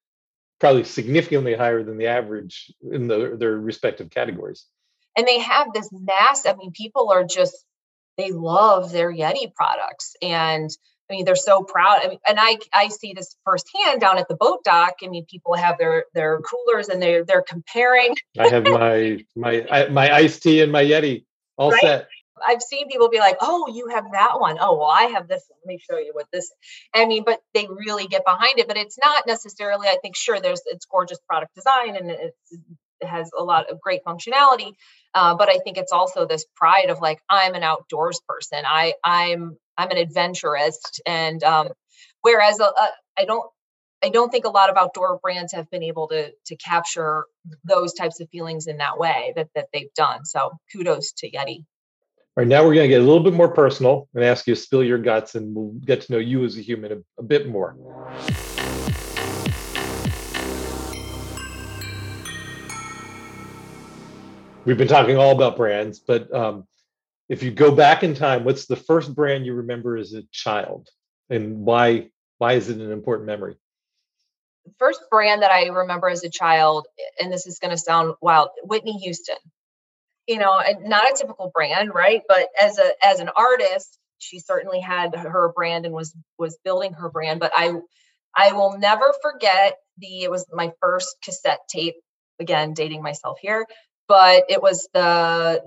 [0.60, 4.66] probably significantly higher than the average in the, their respective categories.
[5.16, 6.46] And they have this mass.
[6.46, 7.56] I mean, people are just
[8.16, 10.68] they love their Yeti products and
[11.10, 12.00] I mean, they're so proud.
[12.04, 14.96] I mean, and I I see this firsthand down at the boat dock.
[15.02, 18.14] I mean, people have their their coolers and they're they're comparing.
[18.38, 21.24] I have my my my iced tea and my Yeti
[21.56, 21.80] all right?
[21.80, 22.08] set.
[22.46, 24.58] I've seen people be like, "Oh, you have that one.
[24.60, 25.58] Oh, well, I have this one.
[25.64, 26.52] Let me show you what this."
[26.94, 28.68] I mean, but they really get behind it.
[28.68, 29.88] But it's not necessarily.
[29.88, 32.36] I think sure, there's it's gorgeous product design and it's,
[33.00, 34.72] it has a lot of great functionality.
[35.14, 38.62] Uh, but I think it's also this pride of like I'm an outdoors person.
[38.66, 41.68] I I'm I'm an adventurist, and um,
[42.22, 42.72] whereas uh,
[43.16, 43.48] I don't
[44.02, 47.26] I don't think a lot of outdoor brands have been able to to capture
[47.64, 50.24] those types of feelings in that way that that they've done.
[50.24, 51.64] So kudos to Yeti.
[52.36, 54.54] All right, now we're going to get a little bit more personal and ask you
[54.54, 57.22] to spill your guts, and we'll get to know you as a human a, a
[57.22, 57.76] bit more.
[64.64, 66.67] We've been talking all about brands, but um,
[67.28, 70.88] if you go back in time, what's the first brand you remember as a child,
[71.30, 72.10] and why?
[72.38, 73.56] Why is it an important memory?
[74.78, 76.86] first brand that I remember as a child,
[77.20, 79.36] and this is going to sound wild, Whitney Houston.
[80.26, 82.22] You know, not a typical brand, right?
[82.28, 86.92] But as a as an artist, she certainly had her brand and was was building
[86.94, 87.40] her brand.
[87.40, 87.72] But I
[88.36, 91.94] I will never forget the it was my first cassette tape.
[92.40, 93.66] Again, dating myself here,
[94.06, 95.62] but it was the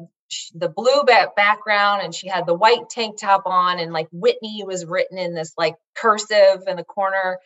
[0.54, 4.64] the blue back background and she had the white tank top on and like Whitney
[4.66, 7.40] was written in this like cursive in the corner.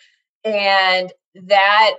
[0.43, 1.11] And
[1.47, 1.95] that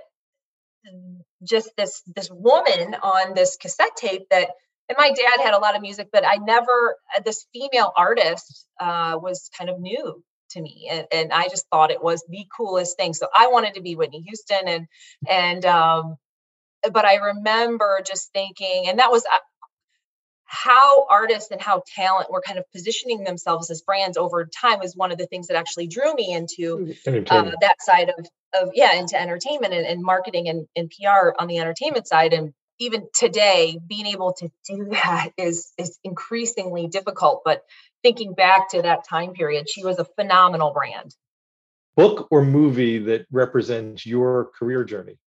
[1.43, 4.49] just this this woman on this cassette tape that
[4.89, 8.65] and my dad had a lot of music but i never uh, this female artist
[8.79, 12.45] uh, was kind of new to me and, and i just thought it was the
[12.55, 13.13] coolest thing.
[13.13, 14.87] So i wanted to be whitney houston and
[15.27, 16.15] and um
[16.91, 19.37] but i remember just thinking and that was uh,
[20.47, 24.95] how artists and how talent were kind of positioning themselves as brands over time was
[24.95, 28.25] one of the things that actually drew me into uh, that side of,
[28.59, 32.31] of yeah into entertainment and, and marketing and, and pr on the entertainment side.
[32.31, 37.41] And even today being able to do that is is increasingly difficult.
[37.43, 37.63] But
[38.01, 41.13] thinking back to that time period she was a phenomenal brand.
[41.97, 45.17] Book or movie that represents your career journey?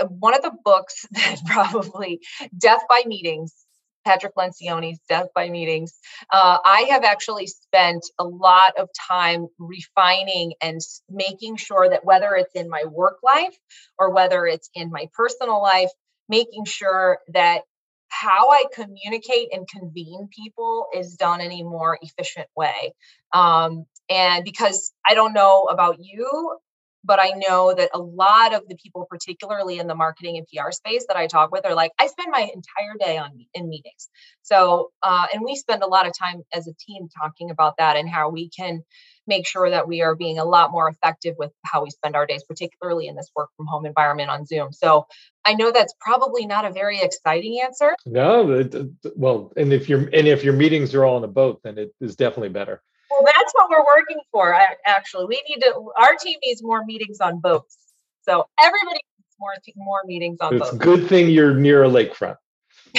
[0.00, 2.20] Uh, one of the books that probably
[2.58, 3.65] death by meetings
[4.06, 5.98] Patrick Lencioni's Death by Meetings.
[6.32, 10.80] Uh, I have actually spent a lot of time refining and
[11.10, 13.56] making sure that whether it's in my work life
[13.98, 15.90] or whether it's in my personal life,
[16.28, 17.62] making sure that
[18.08, 22.94] how I communicate and convene people is done in a more efficient way.
[23.32, 26.58] Um, and because I don't know about you,
[27.06, 30.72] but I know that a lot of the people, particularly in the marketing and PR
[30.72, 34.08] space that I talk with, are like, I spend my entire day on in meetings.
[34.42, 37.96] So, uh, and we spend a lot of time as a team talking about that
[37.96, 38.82] and how we can
[39.28, 42.26] make sure that we are being a lot more effective with how we spend our
[42.26, 44.72] days, particularly in this work from home environment on Zoom.
[44.72, 45.06] So,
[45.44, 47.94] I know that's probably not a very exciting answer.
[48.04, 48.68] No,
[49.14, 51.94] well, and if your and if your meetings are all on a boat, then it
[52.00, 52.82] is definitely better.
[53.18, 54.56] Well, that's what we're working for.
[54.84, 55.90] Actually, we need to.
[55.96, 57.78] Our team needs more meetings on boats.
[58.22, 60.74] So everybody needs more more meetings on it's boats.
[60.74, 62.36] It's a good thing you're near a lakefront.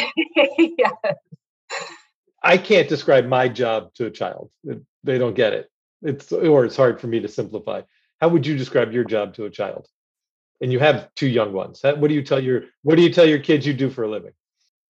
[0.58, 0.92] yeah.
[2.42, 4.52] I can't describe my job to a child.
[5.04, 5.70] They don't get it.
[6.02, 7.82] It's or it's hard for me to simplify.
[8.22, 9.88] How would you describe your job to a child?
[10.62, 11.82] And you have two young ones.
[11.84, 14.10] What do you tell your What do you tell your kids you do for a
[14.10, 14.34] living?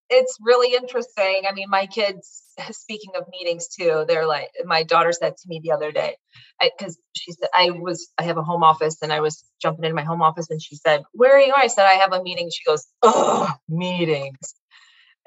[0.09, 1.43] It's really interesting.
[1.49, 5.59] I mean, my kids, speaking of meetings too, they're like, my daughter said to me
[5.63, 6.15] the other day,
[6.61, 9.95] because she said, I was, I have a home office and I was jumping into
[9.95, 11.53] my home office and she said, Where are you?
[11.55, 12.49] I said, I have a meeting.
[12.51, 14.37] She goes, Oh, meetings.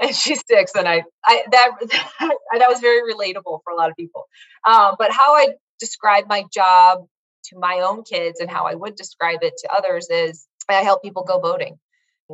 [0.02, 0.72] And she's six.
[0.74, 2.10] And I, I, that, that,
[2.58, 4.28] that was very relatable for a lot of people.
[4.66, 7.00] Um, but how I describe my job
[7.50, 11.02] to my own kids and how I would describe it to others is I help
[11.02, 11.78] people go boating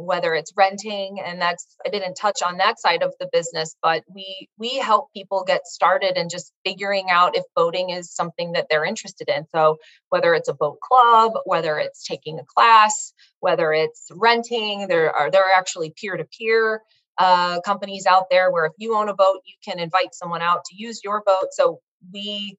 [0.04, 4.02] whether it's renting and that's i didn't touch on that side of the business but
[4.14, 8.66] we we help people get started and just figuring out if boating is something that
[8.68, 9.46] they're interested in.
[9.54, 9.78] So
[10.10, 15.30] whether it's a boat club whether it's taking a class whether it's renting there are
[15.30, 16.82] there are actually peer-to-peer
[17.18, 20.64] uh, companies out there where if you own a boat you can invite someone out
[20.66, 21.48] to use your boat.
[21.52, 21.80] So
[22.12, 22.56] we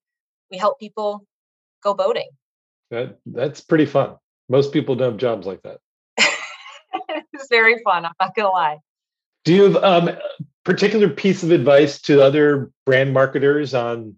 [0.50, 1.26] we help people
[1.84, 2.30] go boating.
[2.90, 4.16] That that's pretty fun.
[4.50, 5.80] Most people don't have jobs like that
[7.34, 8.06] it's very fun.
[8.06, 8.78] I'm not gonna lie.
[9.46, 10.20] Do you have um, a
[10.66, 14.16] particular piece of advice to other brand marketers on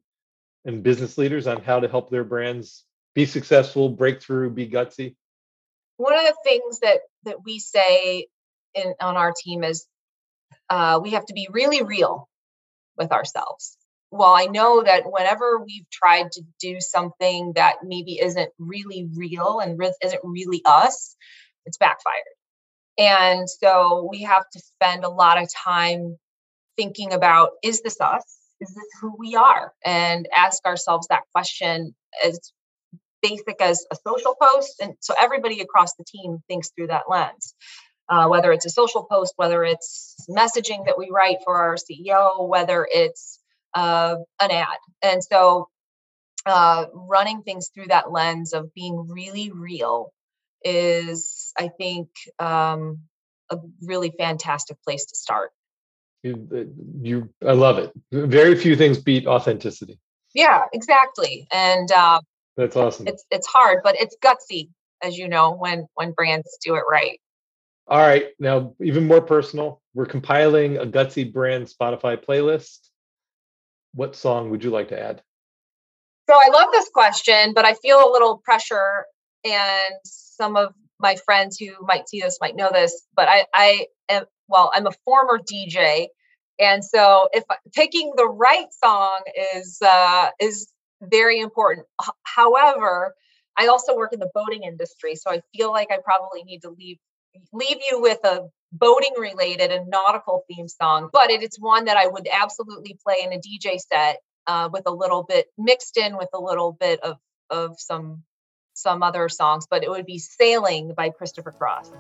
[0.66, 2.84] and business leaders on how to help their brands
[3.16, 5.16] be successful, break through, be gutsy?
[5.98, 8.28] One of the things that that we say
[8.74, 9.86] in on our team is
[10.70, 12.30] uh, we have to be really real
[12.98, 13.78] with ourselves.
[14.12, 19.60] Well, I know that whenever we've tried to do something that maybe isn't really real
[19.60, 21.16] and isn't really us,
[21.66, 22.24] it's backfired.
[23.00, 26.18] And so we have to spend a lot of time
[26.78, 28.40] thinking about is this us?
[28.62, 29.74] is this who we are?
[29.86, 32.40] And ask ourselves that question as
[33.22, 34.76] basic as a social post.
[34.82, 37.54] And so everybody across the team thinks through that lens.
[38.08, 42.48] Uh, whether it's a social post, whether it's messaging that we write for our CEO,
[42.48, 43.40] whether it's
[43.76, 44.78] uh, an ad.
[45.04, 45.70] And so
[46.48, 50.12] uh, running things through that lens of being really real
[50.64, 53.00] is, I think, um,
[53.52, 55.52] a really fantastic place to start.
[56.24, 56.64] You, uh,
[57.02, 57.92] you, I love it.
[58.12, 60.00] Very few things beat authenticity.
[60.34, 61.48] Yeah, exactly.
[61.52, 62.22] And uh,
[62.58, 63.08] that's awesome.
[63.08, 64.70] It's it's hard, but it's gutsy,
[65.02, 67.20] as you know, when when brands do it right.
[67.88, 69.82] All right, now even more personal.
[69.96, 72.90] We're compiling a gutsy brand Spotify playlist.
[73.96, 75.24] What song would you like to add?
[76.30, 79.06] So I love this question, but I feel a little pressure,
[79.44, 83.88] and some of my friends who might see this might know this, but I, I
[84.10, 86.08] am well, I'm a former DJ,
[86.60, 87.44] and so if
[87.74, 89.22] picking the right song
[89.56, 90.68] is uh, is
[91.02, 91.88] very important.
[92.02, 93.16] H- however,
[93.58, 96.70] I also work in the boating industry, so I feel like I probably need to
[96.70, 96.98] leave
[97.54, 98.42] leave you with a
[98.72, 103.18] boating related and nautical theme song, but it is one that I would absolutely play
[103.24, 107.00] in a DJ set uh, with a little bit mixed in with a little bit
[107.02, 107.18] of
[107.50, 108.24] of some
[108.82, 111.92] some other songs, but it would be "Sailing" by Christopher Cross.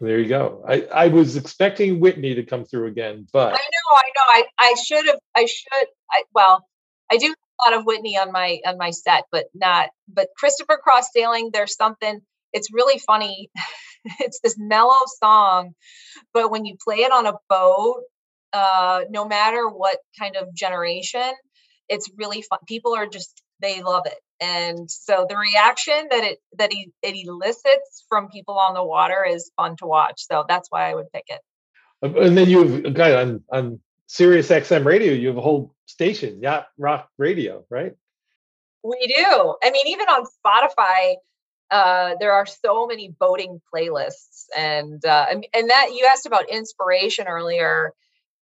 [0.00, 0.64] There you go.
[0.66, 4.22] I, I was expecting Whitney to come through again, but I know, I know.
[4.28, 6.66] I, I should have I should I well,
[7.12, 10.78] I do a lot of Whitney on my on my set, but not but Christopher
[10.82, 12.20] Cross sailing, there's something
[12.52, 13.50] it's really funny.
[14.20, 15.74] it's this mellow song,
[16.32, 18.02] but when you play it on a boat,
[18.52, 21.32] uh, no matter what kind of generation,
[21.88, 22.58] it's really fun.
[22.66, 24.18] People are just they love it.
[24.40, 29.24] And so the reaction that it that he it elicits from people on the water
[29.24, 30.26] is fun to watch.
[30.26, 31.40] So that's why I would pick it.
[32.02, 36.40] And then you have got on on Sirius XM radio, you have a whole station,
[36.40, 37.92] Yacht Rock Radio, right?
[38.82, 39.54] We do.
[39.62, 41.16] I mean, even on Spotify,
[41.70, 47.26] uh, there are so many boating playlists, and uh, and that you asked about inspiration
[47.26, 47.92] earlier.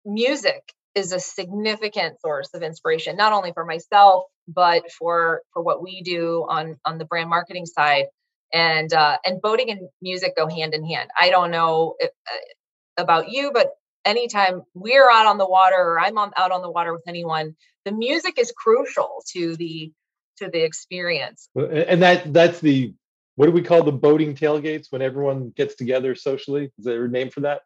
[0.04, 0.62] Music
[0.94, 6.02] is a significant source of inspiration, not only for myself but for for what we
[6.02, 8.06] do on on the brand marketing side.
[8.52, 11.10] And uh, and boating and music go hand in hand.
[11.20, 13.70] I don't know if, uh, about you, but
[14.04, 17.56] anytime we're out on the water or I'm on, out on the water with anyone,
[17.84, 19.92] the music is crucial to the
[20.38, 21.48] to the experience.
[21.56, 22.94] And that that's the
[23.36, 26.72] what do we call the boating tailgates when everyone gets together socially?
[26.78, 27.62] Is there a name for that?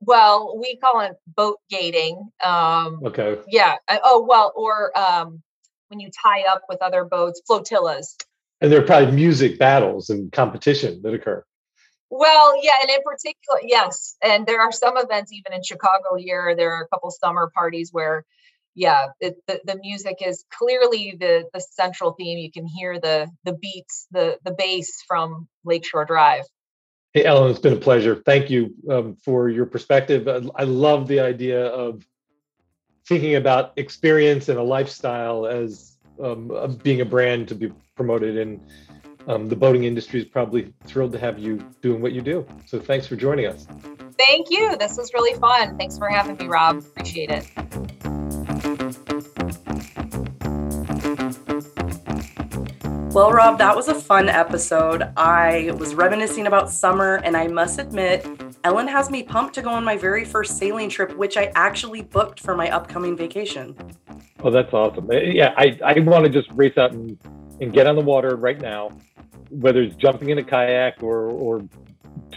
[0.00, 2.28] Well, we call it boat gating.
[2.44, 3.38] Um, okay.
[3.48, 3.76] Yeah.
[3.88, 5.42] Oh well, or um,
[5.88, 8.16] when you tie up with other boats, flotillas.
[8.60, 11.44] And there are probably music battles and competition that occur.
[12.10, 14.16] Well, yeah, and in particular, yes.
[14.22, 16.54] And there are some events even in Chicago here.
[16.54, 18.24] There are a couple summer parties where,
[18.74, 22.38] yeah, it, the, the music is clearly the the central theme.
[22.38, 26.44] You can hear the the beats, the the bass from Lakeshore Drive.
[27.12, 28.22] Hey, Ellen, it's been a pleasure.
[28.24, 30.26] Thank you um, for your perspective.
[30.28, 32.06] I, I love the idea of
[33.06, 38.60] thinking about experience and a lifestyle as um, being a brand to be promoted and
[39.26, 42.46] um, the boating industry is probably thrilled to have you doing what you do.
[42.66, 43.66] So thanks for joining us.
[44.18, 44.76] Thank you.
[44.76, 45.76] This was really fun.
[45.78, 46.78] Thanks for having me, Rob.
[46.78, 48.41] Appreciate it.
[53.12, 55.12] Well, Rob, that was a fun episode.
[55.18, 58.26] I was reminiscing about summer, and I must admit,
[58.64, 62.00] Ellen has me pumped to go on my very first sailing trip, which I actually
[62.00, 63.76] booked for my upcoming vacation.
[64.42, 65.10] Oh, that's awesome.
[65.12, 67.18] Eh, yeah, I, I want to just race out and
[67.60, 68.90] and get on the water right now,
[69.50, 71.62] whether it's jumping in a kayak or, or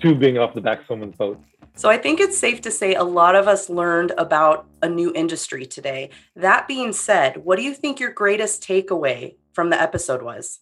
[0.01, 1.41] tubing off the back of someone's boat.
[1.75, 5.11] So I think it's safe to say a lot of us learned about a new
[5.15, 6.09] industry today.
[6.35, 10.59] That being said, what do you think your greatest takeaway from the episode was?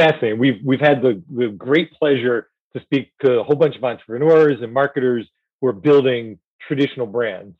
[0.00, 0.38] Fascinating.
[0.38, 4.62] We've we've had the, the great pleasure to speak to a whole bunch of entrepreneurs
[4.62, 5.28] and marketers
[5.60, 7.54] who are building traditional brands.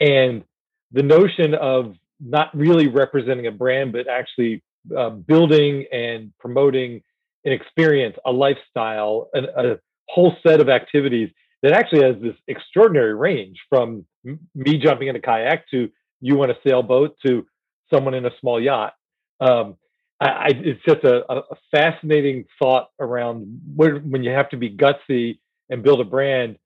[0.00, 0.44] And
[0.92, 4.62] the notion of not really representing a brand, but actually
[4.96, 7.02] uh, building and promoting
[7.44, 9.78] an experience, a lifestyle, an, a
[10.08, 11.28] whole set of activities
[11.62, 14.06] that actually has this extraordinary range from
[14.54, 15.90] me jumping in a kayak to
[16.22, 17.46] you on a sailboat to
[17.92, 18.94] someone in a small yacht.
[19.40, 19.76] Um,
[20.20, 24.70] I, I, it's just a, a, fascinating thought around where, when you have to be
[24.70, 25.38] gutsy
[25.68, 26.56] and build a brand,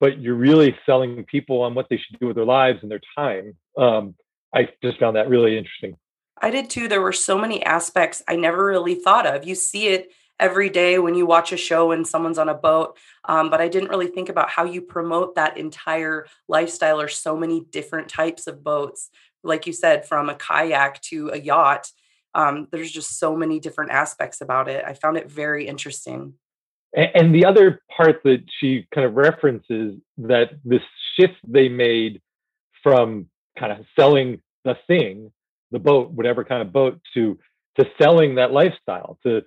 [0.00, 3.00] but you're really selling people on what they should do with their lives and their
[3.16, 3.54] time.
[3.76, 4.14] Um,
[4.54, 5.96] I just found that really interesting.
[6.40, 6.88] I did too.
[6.88, 9.46] There were so many aspects I never really thought of.
[9.46, 12.96] You see it every day when you watch a show and someone's on a boat,
[13.26, 17.36] um, but I didn't really think about how you promote that entire lifestyle or so
[17.36, 19.10] many different types of boats.
[19.44, 21.90] Like you said, from a kayak to a yacht,
[22.34, 24.84] um, there's just so many different aspects about it.
[24.86, 26.34] I found it very interesting.
[26.92, 30.82] And, the other part that she kind of references that this
[31.16, 32.20] shift they made
[32.82, 33.28] from
[33.58, 35.30] kind of selling the thing
[35.70, 37.38] the boat, whatever kind of boat, to
[37.78, 39.18] to selling that lifestyle.
[39.22, 39.42] To,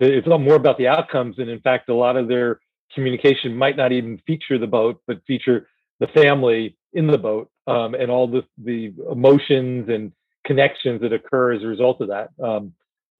[0.00, 2.60] to it's all more about the outcomes, and in fact, a lot of their
[2.94, 5.68] communication might not even feature the boat, but feature
[6.00, 10.12] the family in the boat um, and all the the emotions and
[10.46, 12.30] connections that occur as a result of that.
[12.42, 12.72] Um,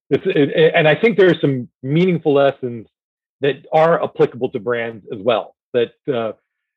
[0.08, 2.86] it, and I think there are some meaningful lessons
[3.40, 5.56] that are applicable to brands as well.
[5.72, 6.32] That uh,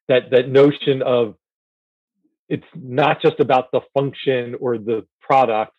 [0.08, 1.36] that that notion of
[2.50, 5.74] it's not just about the function or the product,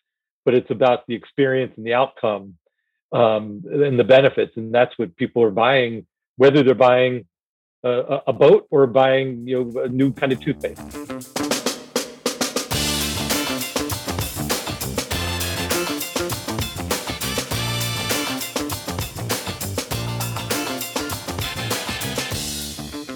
[0.45, 2.55] but it's about the experience and the outcome
[3.11, 4.53] um, and the benefits.
[4.55, 6.07] And that's what people are buying,
[6.37, 7.25] whether they're buying
[7.83, 11.10] a, a boat or buying you know a new kind of toothpaste.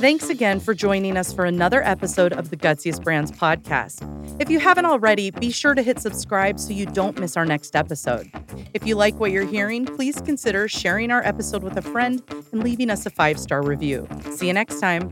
[0.06, 4.06] Thanks again for joining us for another episode of the Gutsiest Brands podcast.
[4.40, 7.76] If you haven't already, be sure to hit subscribe so you don't miss our next
[7.76, 8.30] episode.
[8.76, 12.64] If you like what you're hearing, please consider sharing our episode with a friend and
[12.64, 14.08] leaving us a five star review.
[14.30, 15.12] See you next time.